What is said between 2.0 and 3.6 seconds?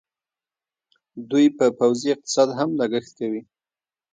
اقتصاد هم لګښت کوي.